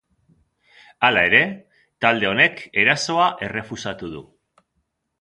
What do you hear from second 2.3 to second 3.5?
honek erasoa